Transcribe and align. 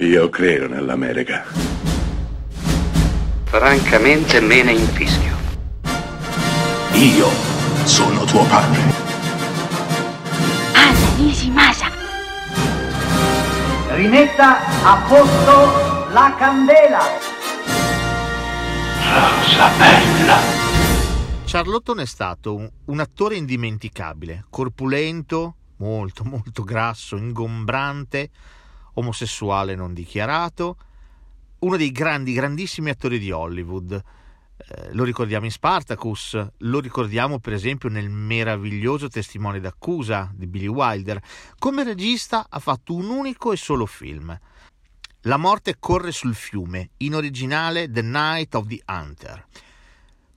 Io 0.00 0.30
credo 0.30 0.66
nell'America. 0.66 1.44
Francamente 3.44 4.40
me 4.40 4.62
ne 4.62 4.72
infischio. 4.72 5.36
Io 6.94 7.28
sono 7.84 8.24
tuo 8.24 8.42
padre. 8.46 8.80
Anna 10.72 11.16
Nishimasa. 11.18 11.90
Rimetta 13.90 14.84
a 14.84 15.06
posto 15.06 16.12
la 16.14 16.34
candela. 16.38 17.00
Rosa 19.04 19.68
bella. 19.76 20.38
Charlotton 21.44 22.00
è 22.00 22.06
stato 22.06 22.54
un, 22.54 22.70
un 22.86 23.00
attore 23.00 23.36
indimenticabile, 23.36 24.46
corpulento, 24.48 25.56
molto 25.76 26.24
molto 26.24 26.64
grasso, 26.64 27.16
ingombrante, 27.16 28.30
omosessuale 28.94 29.74
non 29.74 29.94
dichiarato, 29.94 30.76
uno 31.60 31.76
dei 31.76 31.92
grandi, 31.92 32.32
grandissimi 32.32 32.90
attori 32.90 33.18
di 33.18 33.30
Hollywood. 33.30 33.92
Eh, 33.92 34.92
lo 34.92 35.04
ricordiamo 35.04 35.46
in 35.46 35.50
Spartacus, 35.50 36.46
lo 36.58 36.80
ricordiamo 36.80 37.38
per 37.38 37.54
esempio 37.54 37.88
nel 37.88 38.10
meraviglioso 38.10 39.08
testimone 39.08 39.60
d'accusa 39.60 40.30
di 40.34 40.46
Billy 40.46 40.66
Wilder. 40.66 41.20
Come 41.58 41.84
regista 41.84 42.46
ha 42.48 42.58
fatto 42.58 42.94
un 42.94 43.08
unico 43.08 43.52
e 43.52 43.56
solo 43.56 43.86
film. 43.86 44.38
La 45.24 45.36
morte 45.36 45.76
corre 45.78 46.12
sul 46.12 46.34
fiume, 46.34 46.90
in 46.98 47.14
originale 47.14 47.90
The 47.90 48.02
Night 48.02 48.54
of 48.54 48.66
the 48.66 48.82
Hunter, 48.86 49.46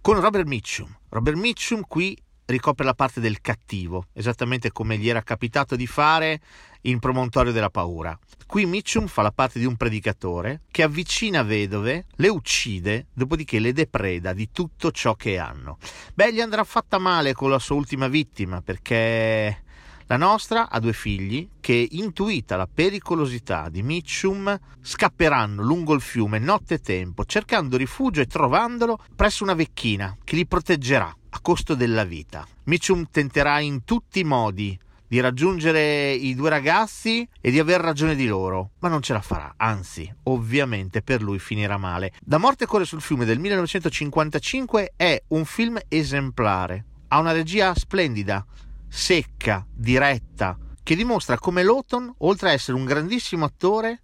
con 0.00 0.20
Robert 0.20 0.46
Mitchum. 0.46 0.96
Robert 1.08 1.36
Mitchum 1.36 1.82
qui 1.86 2.16
ricopre 2.48 2.84
la 2.84 2.94
parte 2.94 3.20
del 3.20 3.40
cattivo, 3.40 4.06
esattamente 4.14 4.72
come 4.72 4.96
gli 4.96 5.08
era 5.08 5.22
capitato 5.22 5.76
di 5.76 5.86
fare 5.86 6.40
in 6.82 6.98
Promontorio 6.98 7.52
della 7.52 7.70
Paura. 7.70 8.18
Qui 8.46 8.64
Mitchum 8.64 9.06
fa 9.06 9.22
la 9.22 9.32
parte 9.32 9.58
di 9.58 9.66
un 9.66 9.76
predicatore 9.76 10.62
che 10.70 10.82
avvicina 10.82 11.42
vedove, 11.42 12.06
le 12.16 12.28
uccide, 12.28 13.08
dopodiché 13.12 13.58
le 13.58 13.72
depreda 13.72 14.32
di 14.32 14.50
tutto 14.50 14.90
ciò 14.90 15.14
che 15.14 15.38
hanno. 15.38 15.76
Beh, 16.14 16.32
gli 16.32 16.40
andrà 16.40 16.64
fatta 16.64 16.98
male 16.98 17.34
con 17.34 17.50
la 17.50 17.58
sua 17.58 17.76
ultima 17.76 18.08
vittima 18.08 18.62
perché 18.62 19.64
la 20.06 20.16
nostra 20.16 20.70
ha 20.70 20.80
due 20.80 20.94
figli 20.94 21.46
che, 21.60 21.86
intuita 21.90 22.56
la 22.56 22.66
pericolosità 22.72 23.68
di 23.68 23.82
Mitchum, 23.82 24.58
scapperanno 24.80 25.62
lungo 25.62 25.92
il 25.92 26.00
fiume 26.00 26.38
nottetempo, 26.38 27.26
cercando 27.26 27.76
rifugio 27.76 28.22
e 28.22 28.26
trovandolo 28.26 28.98
presso 29.14 29.42
una 29.42 29.52
vecchina 29.52 30.16
che 30.24 30.36
li 30.36 30.46
proteggerà 30.46 31.14
a 31.30 31.40
costo 31.40 31.74
della 31.74 32.04
vita. 32.04 32.46
Mitchum 32.64 33.08
tenterà 33.10 33.60
in 33.60 33.84
tutti 33.84 34.20
i 34.20 34.24
modi 34.24 34.78
di 35.08 35.20
raggiungere 35.20 36.12
i 36.12 36.34
due 36.34 36.50
ragazzi 36.50 37.26
e 37.40 37.50
di 37.50 37.58
aver 37.58 37.80
ragione 37.80 38.14
di 38.14 38.26
loro, 38.26 38.72
ma 38.80 38.88
non 38.88 39.00
ce 39.00 39.14
la 39.14 39.22
farà, 39.22 39.54
anzi, 39.56 40.12
ovviamente 40.24 41.00
per 41.00 41.22
lui 41.22 41.38
finirà 41.38 41.78
male. 41.78 42.12
Da 42.20 42.36
Morte 42.36 42.66
corre 42.66 42.84
sul 42.84 43.00
fiume 43.00 43.24
del 43.24 43.38
1955 43.38 44.92
è 44.96 45.22
un 45.28 45.46
film 45.46 45.78
esemplare, 45.88 46.84
ha 47.08 47.18
una 47.18 47.32
regia 47.32 47.74
splendida, 47.74 48.44
secca, 48.86 49.66
diretta, 49.72 50.58
che 50.82 50.94
dimostra 50.94 51.38
come 51.38 51.62
Lawton, 51.62 52.14
oltre 52.18 52.50
a 52.50 52.52
essere 52.52 52.76
un 52.76 52.84
grandissimo 52.84 53.46
attore, 53.46 54.02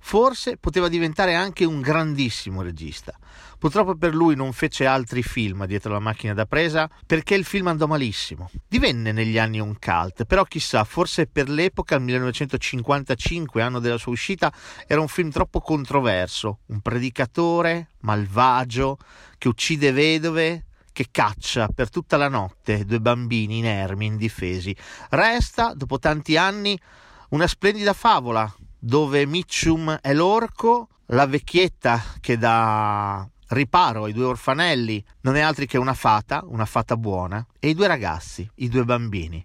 forse 0.00 0.56
poteva 0.56 0.88
diventare 0.88 1.34
anche 1.34 1.64
un 1.64 1.80
grandissimo 1.80 2.62
regista. 2.62 3.14
Purtroppo 3.58 3.94
per 3.94 4.14
lui 4.14 4.34
non 4.34 4.52
fece 4.54 4.86
altri 4.86 5.22
film 5.22 5.66
dietro 5.66 5.92
la 5.92 5.98
macchina 5.98 6.32
da 6.32 6.46
presa 6.46 6.88
perché 7.06 7.34
il 7.34 7.44
film 7.44 7.66
andò 7.66 7.86
malissimo. 7.86 8.50
Divenne 8.66 9.12
negli 9.12 9.38
anni 9.38 9.60
un 9.60 9.78
cult, 9.78 10.24
però 10.24 10.44
chissà, 10.44 10.82
forse 10.84 11.26
per 11.26 11.50
l'epoca, 11.50 11.96
il 11.96 12.02
1955, 12.02 13.60
anno 13.60 13.78
della 13.78 13.98
sua 13.98 14.12
uscita, 14.12 14.52
era 14.86 15.00
un 15.00 15.08
film 15.08 15.30
troppo 15.30 15.60
controverso, 15.60 16.60
un 16.66 16.80
predicatore 16.80 17.90
malvagio 18.00 18.96
che 19.36 19.48
uccide 19.48 19.92
vedove, 19.92 20.64
che 20.90 21.08
caccia 21.10 21.68
per 21.68 21.90
tutta 21.90 22.16
la 22.16 22.28
notte 22.28 22.86
due 22.86 23.00
bambini 23.00 23.58
inermi, 23.58 24.06
indifesi. 24.06 24.74
Resta, 25.10 25.74
dopo 25.74 25.98
tanti 25.98 26.38
anni, 26.38 26.80
una 27.28 27.46
splendida 27.46 27.92
favola 27.92 28.50
dove 28.80 29.26
Mitchum 29.26 29.98
è 30.00 30.12
l'orco, 30.14 30.88
la 31.06 31.26
vecchietta 31.26 32.02
che 32.20 32.38
dà 32.38 33.28
riparo 33.48 34.04
ai 34.04 34.12
due 34.12 34.24
orfanelli 34.24 35.04
non 35.20 35.36
è 35.36 35.40
altri 35.40 35.66
che 35.66 35.78
una 35.78 35.94
fata, 35.94 36.42
una 36.46 36.64
fata 36.64 36.96
buona, 36.96 37.44
e 37.58 37.68
i 37.68 37.74
due 37.74 37.86
ragazzi, 37.86 38.48
i 38.56 38.68
due 38.68 38.84
bambini. 38.84 39.44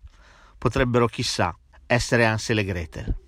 Potrebbero, 0.57 1.07
chissà, 1.07 1.55
essere 1.85 2.25
Ansel 2.25 2.59
e 2.59 2.63
Gretel. 2.63 3.24